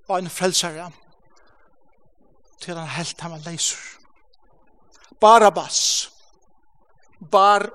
av 0.08 0.20
en 0.20 0.30
frelsere, 0.30 0.90
til 2.60 2.78
han 2.78 2.94
helt 2.94 3.20
han 3.20 3.34
var 3.34 3.42
leiser. 3.50 3.78
Barabas. 5.20 6.10
Bar 7.30 7.66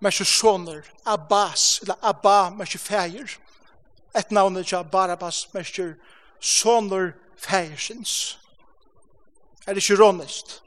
mersi 0.00 0.24
soner, 0.24 0.82
Abbas, 1.04 1.80
eller 1.82 1.94
Abba, 2.02 2.50
mersi 2.50 2.78
feir, 2.78 3.38
Et 4.16 4.30
navn 4.30 4.56
er 4.56 4.60
ikke 4.60 4.84
Barabbas, 4.92 5.48
mersi 5.54 5.82
soner 6.40 7.12
feirsins. 7.36 8.38
Er 9.66 9.74
det 9.74 9.90
ikke 9.90 10.02
rånest? 10.02 10.62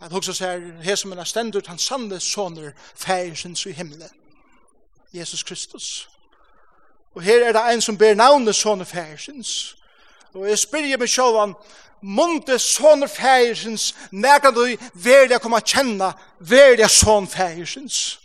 At 0.00 0.12
hugsa 0.12 0.32
seg 0.32 0.62
her 0.82 0.96
som 0.96 1.12
en 1.12 1.24
stendur, 1.24 1.62
han 1.66 1.78
sande 1.78 2.20
soner 2.20 2.72
feirsins 2.94 3.66
i 3.66 3.72
himmelen. 3.72 4.10
Jesus 5.12 5.42
Kristus. 5.42 6.08
Og 7.14 7.22
her 7.22 7.46
er 7.46 7.52
det 7.52 7.74
en 7.74 7.80
som 7.80 7.98
ber 7.98 8.14
navnet 8.14 8.54
soner 8.54 8.84
fægirsins. 8.84 9.76
Og 10.34 10.48
jeg 10.48 10.58
spyrir 10.58 11.00
meg 11.00 11.10
sjåvan, 11.10 11.54
Munde 12.02 12.58
sonur 12.58 13.06
fægirsins, 13.06 13.94
nærkan 14.10 14.54
du 14.54 14.62
verlig 14.94 15.36
å 15.36 15.40
kjenna, 15.40 15.60
kjenne, 15.60 16.12
verlig 16.40 16.88
son 16.90 17.26
fægirsins. 17.28 18.20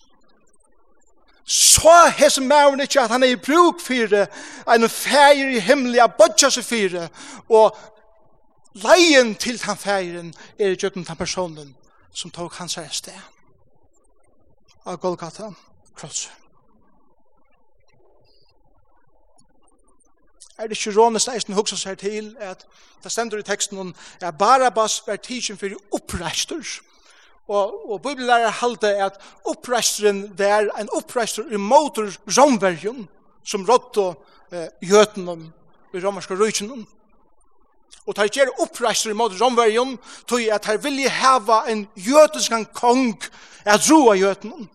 Så 1.46 1.92
hese 2.18 2.42
mæren 2.42 2.80
ikkje 2.80 3.02
at 3.04 3.12
han 3.12 3.24
er 3.24 3.36
i 3.36 3.36
bruk 3.36 3.82
fyrir, 3.84 4.30
en 4.68 4.90
fægir 4.90 5.58
i 5.58 5.60
himmelig, 5.60 6.00
a 6.00 6.08
bodja 6.08 6.50
seg 6.50 6.64
fyrir, 6.64 7.10
og 7.50 7.76
leien 8.80 9.36
til 9.36 9.60
han 9.68 9.78
fægirin 9.78 10.34
er 10.58 10.72
i 10.72 10.80
gjøkken 10.80 11.04
den 11.04 11.20
personen 11.20 11.76
som 12.14 12.32
tog 12.32 12.56
hans 12.56 12.80
her 12.80 12.90
sted. 12.92 13.20
Av 14.86 14.98
Golgata, 14.98 15.52
krosset. 15.96 16.45
Er 20.58 20.68
det 20.68 20.78
ikke 20.78 20.96
rånest 20.96 21.28
eisen 21.28 21.54
hukses 21.54 21.82
seg 21.84 21.98
til 22.00 22.30
at 22.40 22.64
det 23.04 23.12
stender 23.12 23.42
i 23.42 23.44
teksten 23.44 23.78
om 23.78 23.96
at 24.22 24.38
Barabbas 24.38 25.02
var 25.08 25.16
tidsen 25.16 25.58
for 25.58 25.70
oppreistur. 25.92 26.64
Og, 27.48 27.92
og 27.92 28.02
bibellærer 28.02 28.50
halte 28.50 28.96
at 29.04 29.20
oppreisteren 29.46 30.40
var 30.40 30.72
en 30.80 30.90
oppreistur 30.96 31.52
i 31.52 31.60
motor 31.60 32.08
romverjon 32.38 33.04
som 33.44 33.68
rått 33.68 34.00
og 34.02 34.24
eh, 34.52 34.72
jøtenom 34.82 35.44
i 35.94 36.02
romerske 36.02 36.40
rujtjenom. 36.40 36.88
Og 38.06 38.16
tar 38.16 38.32
gjerne 38.32 38.56
oppreistur 38.64 39.12
i 39.12 39.20
motor 39.20 39.44
romverjon 39.44 39.98
tog 40.28 40.42
at 40.42 40.72
her 40.72 40.82
vilje 40.82 41.12
heva 41.20 41.66
en 41.70 41.86
jøtenskan 41.96 42.66
kong 42.74 43.14
at 43.66 43.92
roa 43.92 44.16
jøtenom. 44.16 44.70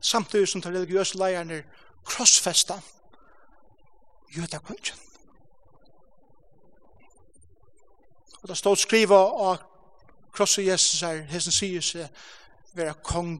Samtidig 0.00 0.48
som 0.48 0.62
tar 0.62 0.76
religiøse 0.76 1.18
leierne 1.18 1.64
krossfesta. 2.04 2.76
Krossfesta 2.76 3.01
jøda 4.36 4.58
kunchen. 4.58 4.98
Og 8.42 8.48
det 8.48 8.56
stod 8.56 8.76
skriva 8.76 9.16
av 9.16 9.56
krosset 10.32 10.66
Jesus 10.66 11.00
her, 11.00 11.22
hessen 11.30 11.52
sier 11.54 11.84
seg, 11.84 12.08
være 12.74 12.94
kong 13.04 13.38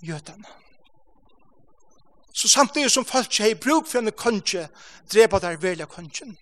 gjøtan. 0.00 0.46
Så 2.32 2.48
samtidig 2.48 2.90
som 2.90 3.04
folk 3.04 3.26
ikke 3.26 3.42
har 3.42 3.58
bruk 3.60 3.88
for 3.88 3.98
en 3.98 4.12
konge, 4.12 4.68
drepa 5.12 5.38
der 5.38 5.56
velja 5.56 5.84
kongen. 5.84 6.38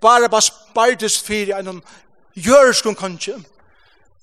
bare 0.00 0.42
spartes 0.42 1.20
fyrir 1.20 1.56
en 1.56 1.82
jørskun 2.36 2.94
konge. 2.94 3.44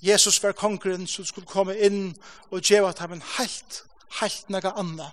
Jesus 0.01 0.43
var 0.43 0.51
kongren 0.51 1.07
som 1.07 1.25
skulle 1.25 1.47
komme 1.47 1.77
inn 1.77 2.17
og 2.51 2.61
djeva 2.61 2.89
at 2.89 2.99
han 2.99 3.21
helt, 3.37 3.83
helt 4.21 4.49
nega 4.49 4.71
anna 4.75 5.11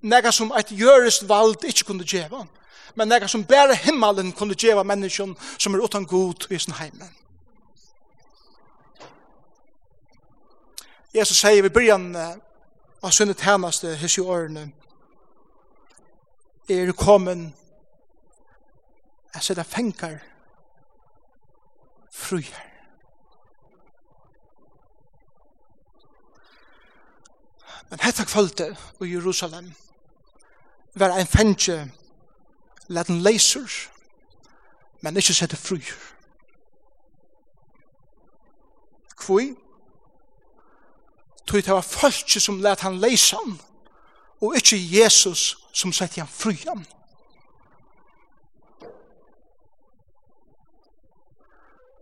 nega 0.00 0.32
som 0.32 0.52
eit 0.56 0.72
jørest 0.72 1.28
vald 1.28 1.64
ikkje 1.64 1.86
kunne 1.86 2.04
djeva, 2.04 2.44
men 2.94 3.08
nega 3.08 3.28
som 3.28 3.44
bare 3.44 3.76
himmelen 3.76 4.32
kunne 4.32 4.54
djeva 4.54 4.82
menneskjon 4.82 5.36
som 5.58 5.74
er 5.74 5.84
utan 5.84 6.06
god 6.06 6.46
i 6.50 6.58
sin 6.58 6.74
heimen. 6.74 7.16
Jesus 11.14 11.40
sier 11.42 11.62
vi 11.62 11.68
byrjan 11.68 12.14
av 12.16 13.10
sunne 13.10 13.34
tænaste 13.34 13.96
hos 13.98 14.18
i 14.18 14.22
årene 14.22 14.70
er 16.70 16.92
kommet 16.92 17.50
jeg 19.34 19.42
sier 19.42 19.58
det 19.58 19.66
fengar 19.66 20.20
fruer 22.14 22.66
Men 27.90 27.98
hetta 27.98 28.22
kvölde 28.24 28.76
i 29.02 29.06
Jerusalem 29.10 29.72
var 30.94 31.14
ein 31.14 31.26
fengje 31.26 31.90
laten 32.88 33.20
leiser, 33.22 33.66
men 35.00 35.16
ikkje 35.16 35.34
sette 35.34 35.56
fryr. 35.56 35.94
Kvoi? 39.20 39.54
tog 41.50 41.62
det 41.64 41.74
var 41.74 41.82
falskje 41.82 42.40
som 42.40 42.60
let 42.62 42.80
han 42.80 43.00
leisa 43.00 43.36
han, 43.36 43.58
og 44.40 44.56
ikke 44.56 44.78
Jesus 44.78 45.58
som 45.72 45.92
sette 45.92 46.20
han 46.20 46.30
fri 46.30 46.54
han. 46.66 46.84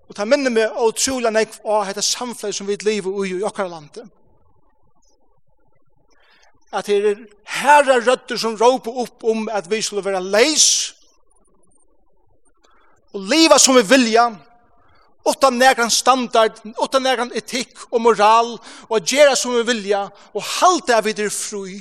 Og 0.08 0.16
ta 0.16 0.24
minne 0.24 0.52
meg 0.52 0.76
og 0.80 0.96
trolig 0.96 1.32
nek 1.32 1.58
av 1.64 1.88
dette 1.88 2.04
samfunnet 2.04 2.56
som 2.56 2.68
vi 2.68 2.78
lever 2.80 3.24
i 3.24 3.34
i 3.38 3.42
okkar 3.44 3.68
landet 3.68 4.08
at 6.72 6.86
det 6.86 6.98
er 6.98 7.20
herre 7.58 8.00
røtter 8.04 8.36
som 8.36 8.56
råper 8.60 9.00
opp 9.04 9.24
om 9.24 9.48
at 9.52 9.70
vi 9.70 9.80
skulle 9.82 10.04
være 10.04 10.20
leis 10.24 10.94
og 13.16 13.24
leva 13.24 13.58
som 13.58 13.76
vi 13.78 13.82
vilja. 13.88 14.28
Utan 15.28 15.58
nägran 15.58 15.90
standard, 15.90 16.60
utan 16.82 17.02
nägran 17.02 17.32
etikk 17.36 17.76
og 17.90 18.00
moral 18.00 18.54
og 18.88 19.00
gjera 19.04 19.36
som 19.36 19.56
vi 19.56 19.64
vilja 19.66 20.06
og 20.32 20.44
halda 20.44 21.00
vi 21.04 21.14
er 21.16 21.32
fri. 21.32 21.80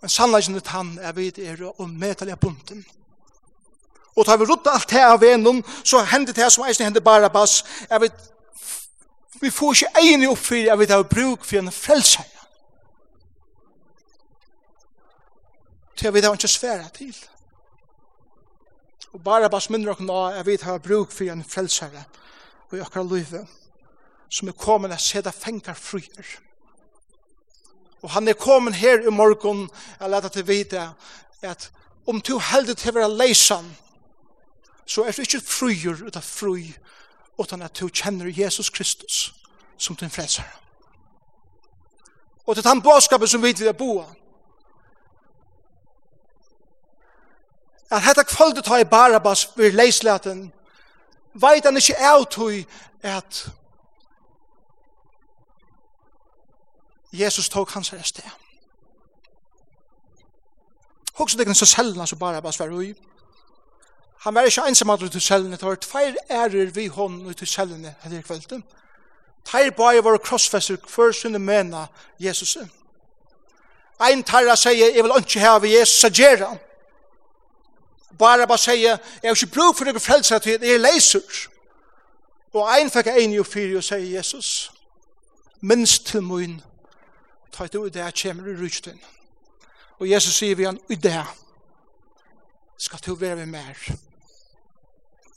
Men 0.00 0.12
sannleggen 0.12 0.56
er 0.56 0.72
han 0.72 0.98
er 1.00 1.12
vi 1.16 1.30
er 1.44 1.62
og 1.68 1.88
medelig 1.88 2.38
bunten 2.40 2.84
Og 4.16 4.24
tar 4.26 4.36
vi 4.36 4.44
rutta 4.44 4.72
alt 4.72 4.90
det 4.90 5.02
av 5.04 5.20
vennom 5.20 5.62
så 5.84 6.00
hender 6.00 6.32
det 6.32 6.52
som 6.52 6.64
eisen 6.64 6.84
hender 6.84 7.04
Barabbas, 7.04 7.64
er 7.90 7.98
vi, 8.00 8.08
vi 9.40 9.50
får 9.50 9.74
ikke 9.74 10.00
egen 10.00 10.24
oppfyrir, 10.28 10.70
er 10.72 10.76
vi 10.76 10.86
tar 10.86 11.02
bruk 11.02 11.44
for 11.44 11.58
en 11.60 11.72
frelser. 11.72 12.24
til 15.96 16.14
vi 16.14 16.20
det 16.20 16.32
ikke 16.32 16.48
sværa 16.48 16.88
til. 16.94 17.16
Og 19.12 19.22
bare 19.24 19.50
bare 19.50 19.72
minner 19.72 19.94
dere 19.94 20.06
nå 20.06 20.24
at 20.26 20.46
vi 20.46 20.58
har 20.62 20.78
bruk 20.78 21.12
for 21.12 21.24
en 21.24 21.44
frelsere 21.44 22.04
og 22.70 22.78
i 22.78 22.80
akkurat 22.80 23.12
livet 23.12 23.46
som 24.28 24.48
er 24.48 24.58
kommet 24.58 24.92
å 24.92 24.98
se 24.98 25.16
sette 25.16 25.32
fenger 25.32 25.74
fryer. 25.74 26.26
Og 28.02 28.10
han 28.10 28.28
er 28.28 28.34
kommet 28.34 28.74
her 28.74 29.06
i 29.06 29.10
morgen 29.10 29.68
og 30.00 30.10
leder 30.10 30.28
til 30.28 30.46
vite 30.46 30.90
at 31.42 31.70
om 32.06 32.20
du 32.20 32.38
heldig 32.38 32.76
til 32.76 32.92
å 32.92 32.98
være 32.98 33.16
leisan 33.16 33.70
så 34.86 35.04
er 35.04 35.12
du 35.12 35.22
ikke 35.22 35.40
fryer 35.40 36.04
ut 36.06 36.16
av 36.16 36.22
fry 36.22 36.74
utan 37.38 37.62
at 37.62 37.80
du 37.80 37.88
kjenner 37.88 38.30
Jesus 38.30 38.70
Kristus 38.70 39.34
som 39.78 39.96
din 39.96 40.10
frelsere. 40.10 40.52
Og 42.46 42.54
til 42.54 42.64
den 42.64 42.82
bådskapet 42.82 43.30
som 43.30 43.42
vi 43.42 43.52
vil 43.52 43.74
bo 43.74 43.98
av 44.00 44.14
at 47.90 48.02
hetta 48.02 48.22
kvöldu 48.22 48.62
ta 48.62 48.80
i 48.80 48.84
Barabbas 48.84 49.48
vir 49.56 49.72
leislaten, 49.72 50.52
veit 51.34 51.64
han 51.64 51.76
ikkje 51.76 51.96
avtøy 52.00 52.64
at 53.02 53.46
Jesus 57.12 57.48
tok 57.48 57.70
hans 57.70 57.88
her 57.88 58.02
sted. 58.02 58.30
Hugsa 61.16 61.38
deg 61.38 61.54
så 61.56 61.66
selna 61.66 62.06
som 62.06 62.18
Barabbas 62.18 62.58
var 62.60 62.72
ui. 62.74 62.94
Han 64.26 64.34
var 64.34 64.48
ikkje 64.48 64.66
einsam 64.66 64.90
at 64.90 65.02
ut 65.02 65.14
i 65.14 65.20
sellene, 65.20 65.56
det 65.56 65.62
var 65.62 65.78
tveir 65.80 66.16
ærer 66.30 66.72
vi 66.74 66.88
hon 66.92 67.22
ut 67.26 67.42
i 67.42 67.46
sellene 67.46 67.94
her 68.02 68.22
kvöldu. 68.22 68.60
Tveir 69.46 69.70
bai 69.70 70.02
var 70.04 70.18
krossfester 70.18 70.76
hver 70.76 71.12
sinne 71.12 71.38
mena 71.38 71.86
Jesus. 72.18 72.56
Ein 74.00 74.24
tarra 74.24 74.56
sier, 74.56 74.90
jeg 74.92 75.04
vil 75.04 75.12
ikke 75.18 75.40
heve 75.40 75.70
Jesus 75.78 76.04
agera 76.04 76.56
bara 78.18 78.46
bara 78.46 78.58
säga, 78.58 78.98
jag 79.22 79.30
har 79.30 79.36
ikke 79.36 79.54
brug 79.54 79.76
for 79.76 79.84
noen 79.84 80.00
frelser 80.00 80.38
til 80.38 80.60
det 80.60 80.74
är 80.74 80.78
leiser. 80.78 81.48
Och 82.52 82.78
en 82.78 82.90
fick 82.90 83.06
en 83.06 83.32
jo 83.32 83.44
fyra 83.44 83.78
och 83.78 83.84
säger 83.84 84.06
Jesus, 84.06 84.70
minst 85.60 86.06
till 86.06 86.20
mun, 86.20 86.62
ta 87.52 87.64
ett 87.64 87.74
ord 87.74 87.92
där, 87.92 88.10
kommer 88.22 88.48
i 88.48 88.56
rysten. 88.56 89.00
Och 89.98 90.06
Jesus 90.06 90.36
säger 90.36 90.54
vi 90.54 90.64
han, 90.64 90.78
i 90.88 90.94
det 90.94 91.26
ska 92.78 92.96
du 93.04 93.14
vara 93.14 93.36
med 93.36 93.48
mer 93.48 93.76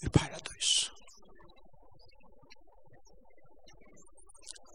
i 0.02 0.10
paradis. 0.10 0.92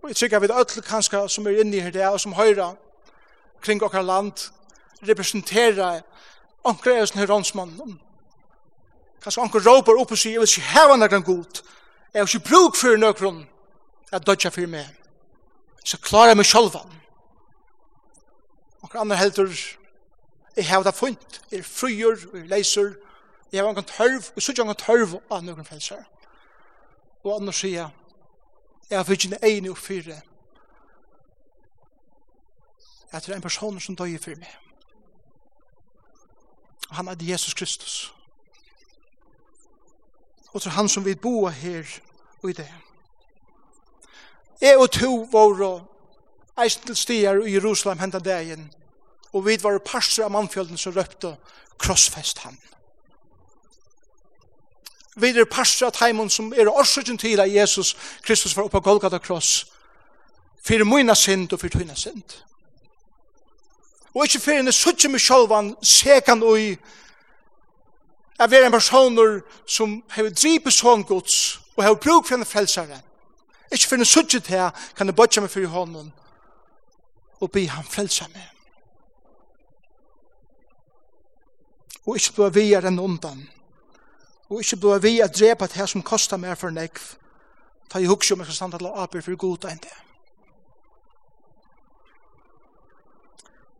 Og 0.02 0.10
jeg 0.10 0.16
tykker 0.16 0.38
vi 0.38 0.46
det 0.46 0.56
ødel 0.60 0.82
kanskje 0.82 1.28
som 1.28 1.46
er 1.46 1.60
inne 1.60 1.76
i 1.76 1.80
her 1.80 1.90
det, 1.90 2.08
og 2.08 2.20
som 2.20 2.32
høyre 2.32 2.74
kring 3.60 3.82
okkar 3.82 4.02
land, 4.02 4.50
representerer 5.08 6.00
Anker 6.64 6.94
er 6.94 7.06
sånn 7.06 7.20
her 7.20 7.28
høyransmannen. 7.28 7.98
Kanskje 9.24 9.42
anker 9.42 9.64
råper 9.64 9.98
opp 10.00 10.12
og 10.12 10.20
sier, 10.20 10.36
jeg 10.36 10.42
vil 10.42 10.50
ikke 10.50 10.72
heve 10.74 10.96
noen 11.00 11.24
god. 11.24 11.60
Jeg 12.12 12.20
har 12.20 12.28
ikke 12.28 12.48
bruk 12.48 12.76
for 12.76 13.00
noen 13.00 13.44
jeg 14.12 14.26
dødja 14.26 14.50
for 14.50 14.66
meg. 14.70 14.86
Så 15.84 15.98
klarer 15.98 16.32
jeg 16.32 16.36
meg 16.36 16.46
selv. 16.46 16.76
Anker 18.82 19.00
andre 19.00 19.16
helter, 19.16 19.50
jeg 20.56 20.68
har 20.68 20.82
det 20.82 20.94
funnet. 20.94 21.40
Jeg 21.50 21.58
er 21.58 21.66
fryer, 21.66 22.20
jeg 22.32 22.44
er 22.44 22.48
leiser, 22.48 22.94
jeg 23.52 23.64
har 23.64 23.72
noen 23.72 23.84
tørv, 23.88 24.30
og 24.36 24.42
så 24.42 24.52
ikke 24.52 24.64
noen 24.64 24.78
tørv 24.78 25.16
av 25.30 25.42
noen 25.44 25.66
frelser. 25.66 26.04
Og 27.24 27.36
andre 27.36 27.52
sier, 27.52 27.90
jeg 28.90 28.98
har 28.98 29.04
fyrir 29.08 29.38
en 29.42 29.70
og 29.72 29.78
fire. 29.78 30.20
Jeg 33.12 33.22
tror 33.22 33.34
en 33.34 33.42
person 33.42 33.80
som 33.80 33.96
døy 33.96 34.18
for 34.18 34.38
meg 34.38 34.63
han 36.94 37.08
er 37.08 37.16
Jesus 37.20 37.54
Kristus. 37.54 38.14
Og 40.52 40.62
til 40.62 40.70
han 40.70 40.88
som 40.88 41.04
vil 41.04 41.16
bo 41.16 41.46
her 41.46 41.84
og 42.42 42.50
i 42.50 42.52
det. 42.52 42.70
Jeg 44.60 44.78
og 44.78 44.90
to 44.90 45.28
var 45.32 45.82
eisen 46.62 46.86
til 46.86 46.96
stier 46.96 47.42
i 47.42 47.54
Jerusalem 47.54 47.98
hentan 47.98 48.22
dagen, 48.22 48.72
og 49.32 49.46
vi 49.46 49.58
var 49.62 49.78
parser 49.78 50.24
av 50.24 50.30
mannfjölden 50.30 50.76
som 50.76 50.94
røpte 50.94 51.36
krossfest 51.78 52.38
han. 52.38 52.58
Vi 55.16 55.28
er 55.28 55.44
parser 55.44 55.86
av 55.86 55.92
teimen 55.94 56.30
som 56.30 56.52
er 56.52 56.70
årsøkken 56.70 57.18
til 57.18 57.40
at 57.40 57.52
Jesus 57.52 57.96
Kristus 58.22 58.56
var 58.56 58.64
oppe 58.64 58.78
av 58.78 58.82
Golgata 58.82 59.18
kross, 59.18 59.66
for 60.64 60.84
mine 60.84 61.14
synd 61.14 61.52
og 61.52 61.60
for 61.60 61.68
tøyne 61.68 61.96
synd. 61.96 62.38
Og 64.14 64.24
ikke 64.24 64.40
fyrir 64.40 64.62
enn 64.62 64.72
suttje 64.72 65.10
med 65.10 65.22
sjolvan 65.22 65.72
sekan 65.82 66.42
ui 66.42 66.76
at 68.38 68.50
være 68.50 68.66
en 68.66 68.74
personer 68.74 69.40
som 69.66 70.02
hever 70.14 70.34
dripet 70.34 70.74
sånn 70.74 71.02
gods 71.06 71.60
og 71.74 71.82
hever 71.82 72.00
bruk 72.02 72.28
for 72.28 72.38
en 72.38 72.46
frelsare. 72.46 73.00
Ikke 73.72 73.90
fyrir 73.90 74.04
enn 74.04 74.10
suttje 74.10 74.40
til 74.40 74.70
kan 74.94 75.10
jeg 75.10 75.18
bodja 75.18 75.42
meg 75.42 75.50
fyrir 75.50 75.72
hånden 75.74 76.12
og 77.42 77.50
be 77.50 77.66
han 77.68 77.84
frelsa 77.84 78.28
meg. 78.32 78.46
Og 82.06 82.16
ikke 82.16 82.34
blå 82.36 82.48
vi 82.54 82.72
er 82.76 82.86
enn 82.86 83.00
undan. 83.00 83.42
Og 84.52 84.60
ikke 84.60 84.76
blå 84.80 84.98
vi 85.02 85.18
er 85.20 85.32
drepa 85.32 85.66
til 85.66 85.82
her 85.82 85.90
som 85.90 86.02
kostar 86.04 86.40
meg 86.40 86.58
for 86.60 86.70
nekv. 86.70 87.02
Ta 87.90 87.98
i 87.98 88.08
hukse 88.08 88.34
om 88.34 88.40
jeg 88.40 88.50
skal 88.50 88.60
standa 88.60 88.80
til 88.80 88.90
å 88.90 88.96
apir 89.02 89.24
for 89.24 89.36
god 89.40 89.66
enn 89.70 89.80
det. 89.82 89.94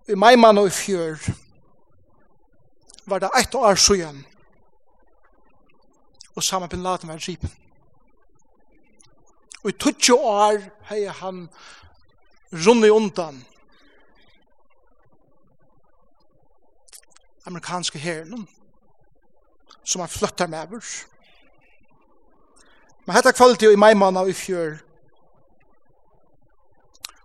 i 0.09 0.14
maimann 0.14 0.59
og 0.59 0.67
i 0.67 0.71
fjør 0.71 1.31
var 3.07 3.19
det 3.19 3.31
ett 3.38 3.55
år 3.55 3.75
siden 3.75 4.27
og 6.35 6.43
samme 6.43 6.69
bin 6.69 6.83
Laden 6.83 7.09
var 7.09 7.19
skip. 7.19 7.47
Og 9.62 9.71
i 9.71 9.73
20 9.73 10.14
år 10.19 10.61
hei 10.88 11.07
han 11.07 11.49
rundt 12.53 12.90
undan 12.90 13.45
amerikanske 17.47 17.99
herren 17.99 18.49
som 19.85 20.01
han 20.01 20.09
flyttar 20.09 20.47
med 20.47 20.59
over. 20.59 20.85
Men 23.07 23.17
hetta 23.17 23.33
kvalitet 23.33 23.73
i 23.73 23.77
maimann 23.77 24.17
og 24.17 24.29
i 24.29 24.33
fjør 24.33 24.79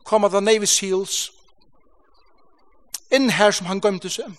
kom 0.03 0.23
av 0.23 0.31
the 0.31 0.41
Navy 0.41 0.65
Seals 0.65 1.38
inn 3.11 3.29
her 3.29 3.51
som 3.51 3.67
han 3.67 3.81
gømte 3.81 4.09
seg. 4.09 4.31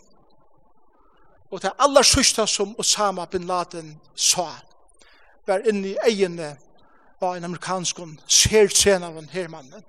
Og 1.50 1.62
det 1.62 1.72
aller 1.78 2.02
sørste 2.06 2.46
som 2.46 2.74
Osama 2.78 3.24
bin 3.26 3.46
Laden 3.46 4.00
sa, 4.14 4.52
var 5.46 5.66
inne 5.66 5.88
i 5.88 5.96
egene 6.06 6.56
av 7.20 7.34
en 7.34 7.44
amerikansk 7.44 7.98
ser 8.28 8.68
sen 8.68 9.02
av 9.02 9.16
en 9.18 9.28
hermannen, 9.28 9.82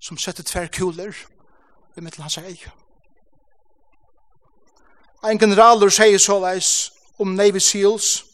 som 0.00 0.18
sette 0.18 0.42
tver 0.42 0.66
kuler 0.66 1.14
i 1.96 2.00
mittel 2.00 2.22
hans 2.22 2.38
ei. 2.38 2.58
Ein 5.22 5.38
generaler 5.38 5.90
sier 5.90 6.18
såleis 6.18 6.92
om 7.18 7.34
Navy 7.34 7.60
Seals, 7.60 8.24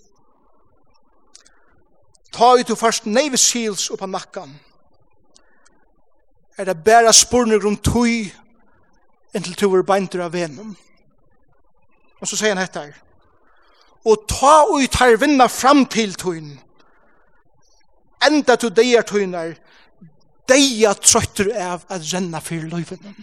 Ta 2.34 2.56
ut 2.58 2.68
du 2.68 2.74
først 2.74 3.06
Navy 3.06 3.36
Seals 3.38 3.90
oppa 3.94 4.06
nakkan. 4.06 4.60
Er 6.58 6.64
det 6.64 6.84
bæra 6.84 7.12
spurning 7.12 7.64
rundt 7.64 7.84
tui 7.84 8.32
inntil 9.34 9.56
to 9.58 9.70
er 9.74 9.86
beintur 9.86 10.22
av 10.24 10.32
venum. 10.34 10.74
Og 12.20 12.28
så 12.30 12.38
sier 12.38 12.54
han 12.54 12.62
etter. 12.62 12.92
Og 14.04 14.26
ta 14.30 14.64
og 14.68 14.84
tar 14.92 15.16
vinna 15.20 15.48
fram 15.48 15.86
til 15.90 16.14
tuin, 16.18 16.54
Enda 18.24 18.54
tu 18.56 18.70
deier 18.72 19.04
tuinar, 19.04 19.50
Deia 20.48 20.92
trøytur 20.96 21.48
av 21.56 21.86
at 21.88 22.04
renna 22.12 22.40
fyrir 22.44 22.68
løyvinnum. 22.68 23.16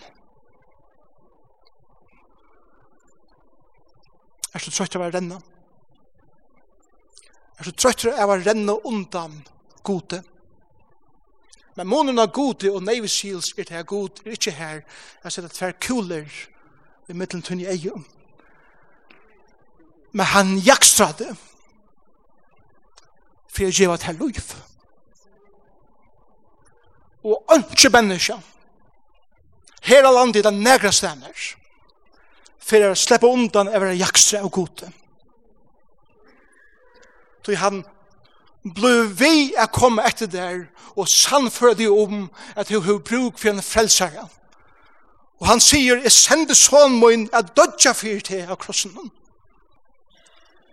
Er 4.52 4.64
du 4.64 4.72
trøytur 4.74 5.04
av 5.04 5.12
å 5.12 5.14
renna? 5.14 5.38
Er 7.60 7.70
du 7.70 7.78
trøytur 7.78 8.18
av 8.18 8.34
å 8.34 8.40
renna 8.42 8.74
undan 8.90 9.38
gode? 9.86 10.24
Men 11.82 11.90
månen 11.90 12.20
av 12.22 12.28
gode 12.30 12.70
og 12.70 12.84
Navy 12.86 13.08
Seals 13.10 13.56
er 13.58 13.66
det 13.66 13.80
god, 13.90 14.20
er 14.22 14.36
ikke 14.36 14.52
her. 14.54 14.82
Jeg 15.24 15.32
ser 15.34 15.46
at 15.48 15.56
det 15.56 15.62
er 15.66 15.72
kuler 15.82 16.28
i 17.10 17.16
middelen 17.18 17.42
tunn 17.42 17.64
i 17.64 17.66
eion. 17.66 18.04
Men 20.14 20.30
han 20.30 20.52
jakstra 20.62 21.08
det 21.18 21.32
for 23.50 23.66
jeg 23.66 23.80
gjeva 23.80 23.96
til 23.98 24.22
liv. 24.22 24.52
Og 27.26 27.50
ønske 27.58 27.90
menneska 27.90 28.38
her 29.90 30.06
av 30.06 30.20
landet 30.20 30.46
den 30.46 30.62
negra 30.62 30.94
stener 30.94 31.34
for 32.62 32.78
jeg 32.78 32.98
slipper 33.08 33.34
undan 33.34 33.74
over 33.74 33.96
jakstra 33.98 34.44
og 34.46 34.54
gode. 34.54 34.92
Så 37.42 37.58
han 37.58 37.82
blei 38.64 39.08
vi 39.08 39.54
a 39.58 39.66
komme 39.66 40.04
etter 40.06 40.30
der 40.30 40.66
og 40.96 41.08
sannføre 41.08 41.76
deg 41.80 41.90
om 41.90 42.30
at 42.56 42.70
du 42.70 42.80
har 42.82 43.00
bruk 43.00 43.40
for 43.40 43.50
en 43.50 43.64
frelsere. 43.64 44.28
Og 45.42 45.48
han 45.48 45.60
sier, 45.60 46.04
jeg 46.04 46.14
sender 46.14 46.58
sånn 46.58 47.00
min 47.02 47.26
at 47.34 47.56
dødja 47.58 47.96
fyrt 47.98 48.30
til 48.30 48.46
av 48.46 48.60
krossen. 48.62 48.94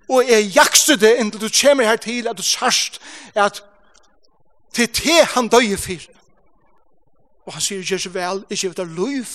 Og 0.09 0.29
jeg 0.29 0.51
jakste 0.57 0.97
det 1.01 1.17
inntil 1.21 1.41
du 1.41 1.49
kommer 1.63 1.89
her 1.89 1.97
til 1.97 2.29
at 2.29 2.37
du 2.37 2.43
sørst 2.43 3.01
at 3.35 3.63
til 4.77 4.89
te 4.93 5.23
han 5.35 5.49
døye 5.49 5.77
fyrir. 5.77 6.11
Og 7.49 7.55
han 7.57 7.65
sier, 7.65 7.81
gjør 7.81 8.03
så 8.05 8.11
vel, 8.13 8.43
jeg 8.51 8.59
gjør 8.59 8.77
det 8.83 8.89
løyv. 8.93 9.31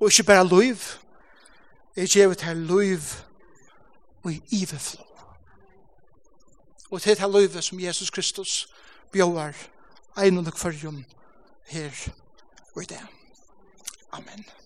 Og 0.00 0.10
ikke 0.10 0.26
bare 0.26 0.48
løyv, 0.48 0.82
Jeg 1.98 2.08
gjør 2.08 2.34
det 2.34 2.56
løyv 2.56 3.00
og 4.22 4.32
i 4.32 4.42
iverflå 4.50 5.07
og 6.90 7.02
til 7.02 7.16
det 7.16 7.30
løyve 7.30 7.62
som 7.62 7.80
Jesus 7.80 8.10
Kristus 8.10 8.68
bjøver 9.12 9.52
egnet 10.16 10.46
og 10.46 10.54
kvarjum 10.54 11.04
her 11.66 11.90
og 12.74 12.82
i 12.82 12.86
det. 12.86 13.00
Amen. 14.12 14.57